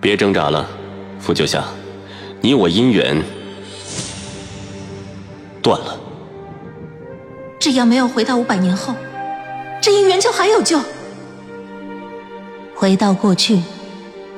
[0.00, 0.68] 别挣扎了，
[1.18, 1.64] 傅九夏，
[2.40, 3.20] 你我姻缘
[5.62, 5.98] 断了。
[7.58, 8.94] 只要没有回到五百年后，
[9.82, 10.78] 这姻缘就还有救。
[12.74, 13.62] 回到过去，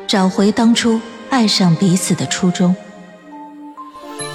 [0.07, 2.75] 找回当初爱上彼此的初衷。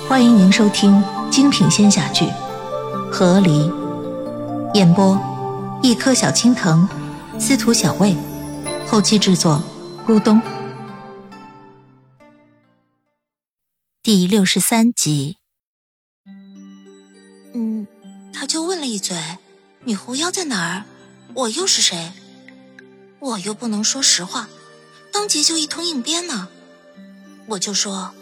[0.07, 1.01] 欢迎您收听
[1.31, 2.25] 精品仙侠剧
[3.09, 3.69] 《和离》，
[4.73, 5.17] 演播：
[5.81, 6.87] 一颗小青藤，
[7.39, 8.15] 司徒小魏，
[8.85, 9.63] 后期制作：
[10.05, 10.39] 咕咚。
[14.05, 15.37] 第六十三集。
[17.53, 17.87] 嗯，
[18.33, 19.17] 他就问了一嘴
[19.85, 20.83] ：“女狐妖在哪儿？
[21.33, 22.11] 我又是谁？”
[23.21, 24.49] 我又不能说实话，
[25.13, 26.49] 当即就一通硬编呢。
[27.47, 28.13] 我就说，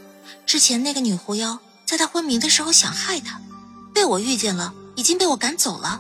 [0.46, 1.58] 之前那个女狐妖。
[1.84, 3.42] 在他昏迷的时候想害他，
[3.92, 6.00] 被我遇见了，已经被我赶走了。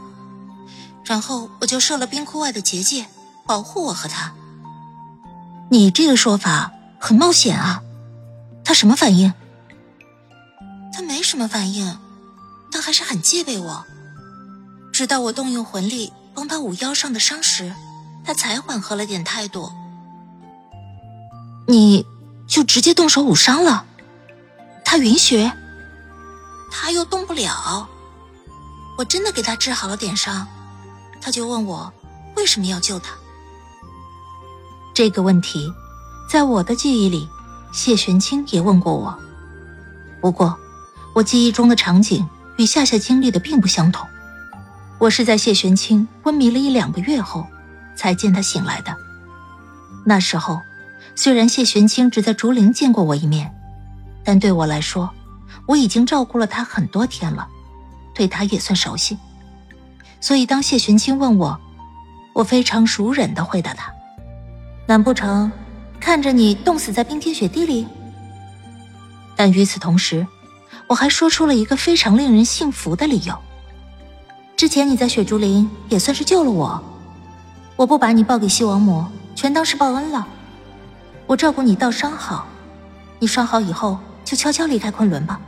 [1.03, 3.07] 然后我就设了冰窟外的结界，
[3.47, 4.35] 保护我和他。
[5.71, 7.81] 你这个说法很冒险啊！
[8.63, 9.33] 他什么反应？
[10.93, 11.97] 他没什么反应，
[12.71, 13.85] 但还是很戒备我。
[14.91, 17.73] 直到我动用魂力帮他捂腰上的伤时，
[18.25, 19.71] 他才缓和了点态度。
[21.67, 22.05] 你
[22.47, 23.85] 就直接动手捂伤了？
[24.83, 25.49] 他允许？
[26.69, 27.87] 他又动不了，
[28.97, 30.45] 我真的给他治好了点伤，
[31.21, 31.91] 他就问我
[32.35, 33.13] 为什么要救他。
[34.93, 35.71] 这个问题，
[36.29, 37.29] 在我的记忆里，
[37.73, 39.17] 谢玄清也问过我。
[40.19, 40.57] 不过，
[41.13, 44.07] 我记忆中的场景与夏夏经历的并不相同。
[44.97, 47.47] 我是在谢玄清昏迷了一两个月后，
[47.95, 48.95] 才见他醒来的。
[50.05, 50.61] 那时候，
[51.15, 53.53] 虽然谢玄清只在竹林见过我一面，
[54.23, 55.09] 但对我来说。
[55.67, 57.47] 我已经照顾了他很多天了，
[58.15, 59.17] 对他也算熟悉，
[60.19, 61.59] 所以当谢玄清问我，
[62.33, 63.93] 我非常熟忍地回答他
[64.87, 65.51] ：“难不成
[65.99, 67.87] 看着你冻死在冰天雪地里？”
[69.37, 70.25] 但与此同时，
[70.87, 73.37] 我还说出了一个非常令人信服的理由：
[74.57, 76.83] 之前你在雪竹林也算是救了我，
[77.75, 80.27] 我不把你报给西王母，全当是报恩了。
[81.27, 82.45] 我照顾你到伤好，
[83.19, 85.39] 你伤好以后就悄悄离开昆仑吧。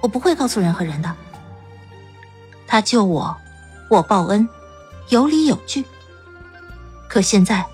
[0.00, 1.12] 我不会告诉任何人的。
[2.66, 3.36] 他救我，
[3.90, 4.48] 我报恩，
[5.08, 5.84] 有理有据。
[7.08, 7.64] 可现在，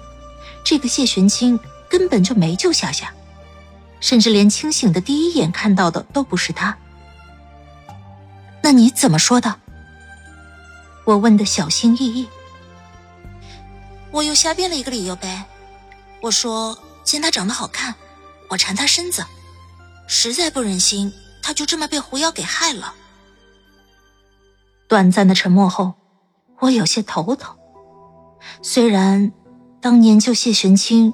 [0.64, 1.58] 这个谢玄清
[1.90, 3.12] 根本就没救夏夏，
[4.00, 6.76] 甚至连清醒的第一眼看到的都不是他。
[8.62, 9.56] 那你怎么说的？
[11.04, 12.28] 我问的小心翼翼。
[14.10, 15.44] 我又瞎编了一个理由呗。
[16.20, 17.94] 我说见他长得好看，
[18.48, 19.24] 我馋他身子，
[20.06, 21.12] 实在不忍心。
[21.42, 22.94] 他就这么被狐妖给害了。
[24.86, 25.94] 短暂的沉默后，
[26.60, 27.56] 我有些头疼。
[28.62, 29.32] 虽然
[29.80, 31.12] 当年救谢玄清，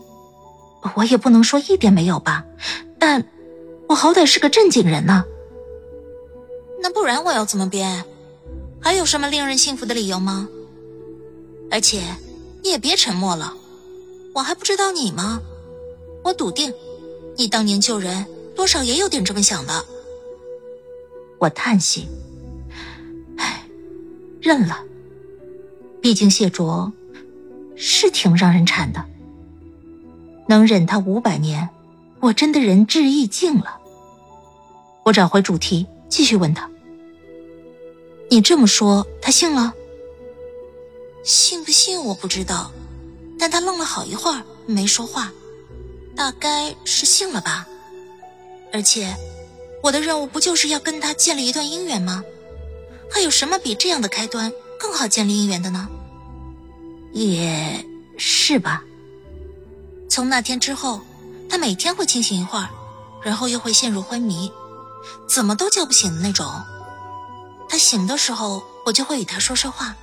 [0.96, 2.44] 我也不能说一点没有吧，
[2.98, 3.24] 但
[3.88, 5.24] 我好歹是个正经人呢。
[6.80, 8.04] 那不然我要怎么编？
[8.80, 10.48] 还有什么令人信服的理由吗？
[11.70, 12.00] 而且
[12.62, 13.54] 你也别沉默了，
[14.34, 15.40] 我还不知道你吗？
[16.24, 16.72] 我笃定，
[17.36, 19.84] 你当年救人多少也有点这么想的。
[21.38, 22.08] 我叹息，
[23.36, 23.64] 唉，
[24.40, 24.78] 认了。
[26.00, 26.92] 毕竟谢卓
[27.76, 29.04] 是挺让人馋的，
[30.48, 31.68] 能忍他五百年，
[32.20, 33.78] 我真的仁至义尽了。
[35.04, 36.68] 我找回主题，继续问他
[38.30, 39.72] ：“你这么说，他信了？
[41.22, 42.72] 信不信我不知道，
[43.38, 45.32] 但他愣了好一会儿没说话，
[46.16, 47.66] 大概是信了吧。
[48.72, 49.14] 而且……”
[49.80, 52.24] 我的任务不就是要跟他建立一段姻缘吗？
[53.08, 55.88] 还有什么比这样的开端更好建立姻缘的呢？
[57.12, 57.86] 也
[58.18, 58.82] 是吧。
[60.08, 61.00] 从那天之后，
[61.48, 62.68] 他每天会清醒一会儿，
[63.22, 64.50] 然后又会陷入昏迷，
[65.26, 66.46] 怎么都叫不醒的那种。
[67.68, 69.94] 他醒的时候，我就会与他说说话，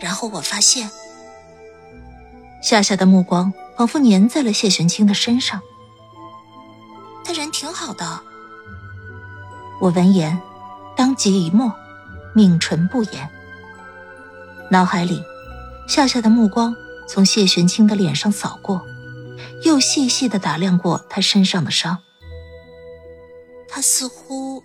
[0.00, 0.90] 然后我发现，
[2.62, 5.60] 夏夏的目光仿佛粘在了谢玄清的身上。
[7.24, 8.20] 他人挺好的。
[9.80, 10.40] 我闻言，
[10.96, 11.72] 当即一默，
[12.34, 13.30] 抿唇不言。
[14.70, 15.22] 脑海里，
[15.88, 16.74] 夏夏的目光
[17.08, 18.86] 从谢玄清的脸上扫过，
[19.64, 21.98] 又细细的打量过他身上的伤。
[23.70, 24.62] 他似乎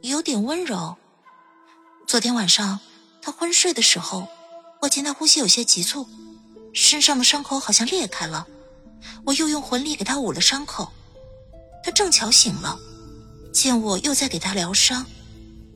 [0.00, 0.96] 有点温柔。
[2.06, 2.80] 昨天晚上
[3.20, 4.26] 他昏睡的时候，
[4.80, 6.08] 我见他呼吸有些急促，
[6.72, 8.46] 身上的伤口好像裂开了。
[9.24, 10.90] 我又用魂力给他捂了伤口，
[11.84, 12.78] 他正巧醒了。
[13.52, 15.04] 见我又在给他疗伤，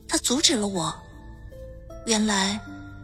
[0.07, 0.93] 他阻止了我。
[2.05, 2.59] 原来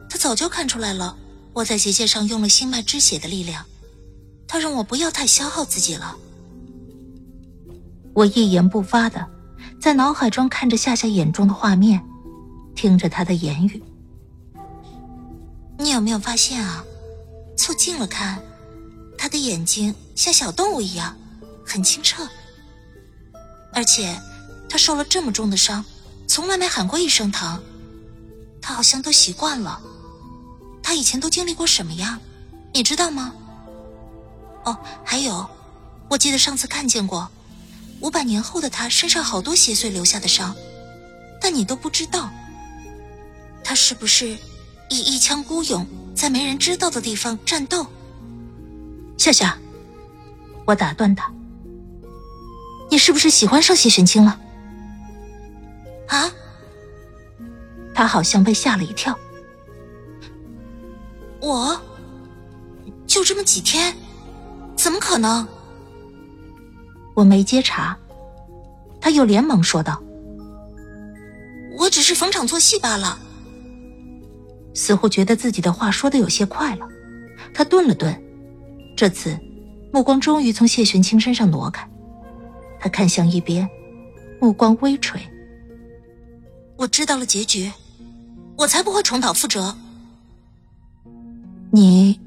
[0.10, 1.16] 他早就看出来了，
[1.54, 3.66] 我在结界上用了心脉之血的力量。
[4.48, 6.18] 他让我不要太消耗自己了。
[8.16, 9.27] 我一言不发的，
[9.80, 12.04] 在脑海中看着夏夏眼中的画面，
[12.76, 13.81] 听着她的言语。
[15.78, 16.84] 你有没有发现啊？
[17.56, 18.42] 凑近了看，
[19.18, 21.16] 他的眼睛像小动物一样，
[21.66, 22.28] 很清澈。
[23.74, 24.20] 而且，
[24.70, 25.84] 他受了这么重的伤，
[26.28, 27.62] 从来没喊过一声疼。
[28.62, 29.81] 他好像都习惯了。
[30.84, 32.20] 他以前都经历过什么呀？
[32.74, 33.34] 你知道吗？
[34.66, 35.50] 哦，还有，
[36.10, 37.30] 我记得上次看见过，
[38.01, 40.56] 五百年后的他身上好多邪祟留下的伤，
[41.42, 42.30] 但你都不知道。
[43.63, 44.38] 他是不是
[44.90, 45.86] 以一腔孤勇
[46.16, 47.86] 在没人知道的地方战斗？
[49.18, 49.57] 夏夏，
[50.66, 51.31] 我打断他。
[52.90, 54.40] 你是不是喜欢上谢玄清了？
[56.07, 56.31] 啊？
[57.94, 59.18] 他好像被吓了一跳。
[61.42, 61.80] 我
[63.06, 63.95] 就这么几天，
[64.75, 65.48] 怎么可能？
[67.19, 67.98] 我没接茬，
[69.01, 70.01] 他又连忙说道
[71.77, 73.19] ：“我只是逢场作戏罢了。”
[74.74, 76.88] 似乎觉得自己的话说的有些快了，
[77.54, 78.18] 他顿了顿，
[78.95, 79.38] 这次
[79.92, 81.86] 目光终于从谢玄清身上挪开。
[82.80, 83.69] 他看向一边，
[84.39, 85.19] 目光微垂。
[86.77, 87.69] 我知道了结局，
[88.57, 89.75] 我才不会重蹈覆辙。
[91.69, 92.18] 你，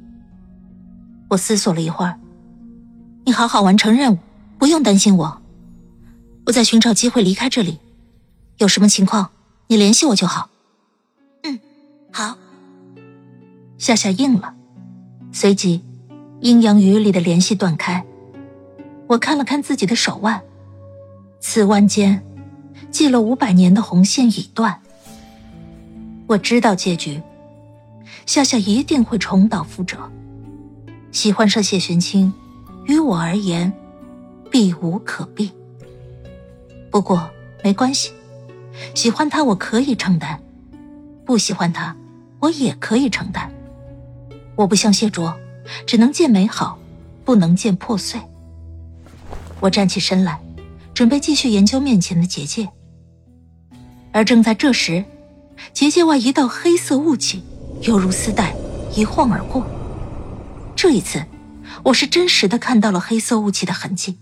[1.31, 2.21] 我思索了一会儿，
[3.25, 4.19] 你好好完成任务，
[4.63, 5.43] 不用担心我。
[6.47, 7.81] 我在寻找机会离开这里，
[8.59, 9.31] 有什么情况
[9.67, 10.51] 你联系我就好。
[11.43, 11.59] 嗯，
[12.13, 12.39] 好。
[13.77, 14.55] 夏夏应了，
[15.33, 15.83] 随即
[16.43, 18.05] 阴阳鱼里的联系断开。
[19.09, 20.41] 我看了看自己的手腕，
[21.41, 22.25] 此腕间
[22.93, 24.81] 系了五百年的红线已断。
[26.29, 27.21] 我知道结局，
[28.27, 29.99] 夏夏一定会重蹈覆辙。
[31.11, 32.33] 喜欢上谢玄清，
[32.87, 33.73] 于我而言
[34.53, 35.51] 避无可避。
[36.91, 37.31] 不过
[37.65, 38.13] 没关系，
[38.95, 40.39] 喜欢他我可以承担，
[41.25, 41.97] 不喜欢他
[42.39, 43.51] 我也可以承担。
[44.55, 45.35] 我不像谢卓，
[45.87, 46.79] 只能见美好，
[47.25, 48.21] 不能见破碎。
[49.59, 50.39] 我站起身来，
[50.93, 52.69] 准备继续研究面前的结界。
[54.13, 55.03] 而正在这时，
[55.73, 57.43] 结界外一道黑色雾气
[57.81, 58.55] 犹如丝带
[58.95, 59.65] 一晃而过。
[60.77, 61.25] 这一次，
[61.85, 64.19] 我是真实的看到了黑色雾气的痕迹。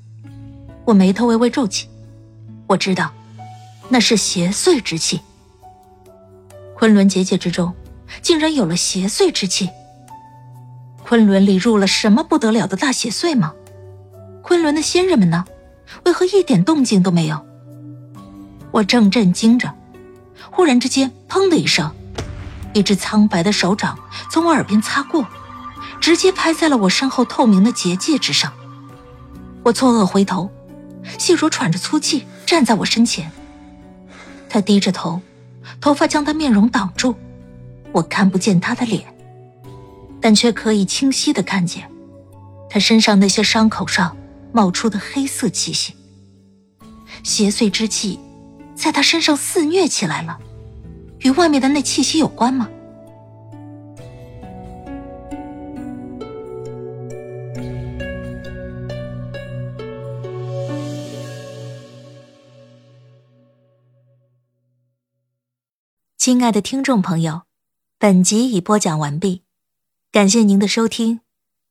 [0.90, 1.88] 我眉头微微皱起，
[2.66, 3.12] 我知道，
[3.88, 5.20] 那是邪祟之气。
[6.74, 7.72] 昆仑结界之中，
[8.22, 9.70] 竟然有了邪祟之气。
[11.04, 13.52] 昆仑里入了什么不得了的大邪祟吗？
[14.42, 15.44] 昆仑的仙人们呢？
[16.06, 17.40] 为何一点动静都没有？
[18.72, 19.72] 我正震惊着，
[20.50, 21.88] 忽然之间，砰的一声，
[22.74, 23.96] 一只苍白的手掌
[24.28, 25.24] 从我耳边擦过，
[26.00, 28.52] 直接拍在了我身后透明的结界之上。
[29.62, 30.50] 我错愕回头，
[31.18, 33.30] 谢卓喘着粗气站在我身前。
[34.48, 35.20] 他低着头，
[35.80, 37.14] 头发将他面容挡住，
[37.92, 39.04] 我看不见他的脸，
[40.20, 41.90] 但却可以清晰的看见
[42.68, 44.16] 他身上那些伤口上。
[44.52, 45.94] 冒出的黑色气息，
[47.22, 48.18] 邪祟之气
[48.74, 50.40] 在他身上肆虐起来了，
[51.20, 52.68] 与外面的那气息有关吗？
[66.20, 67.44] 亲爱的听众朋友，
[67.98, 69.42] 本集已播讲完毕，
[70.12, 71.22] 感谢您的收听，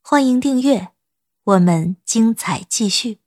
[0.02, 0.88] 欢迎订阅。
[1.44, 3.20] 我们精彩继续。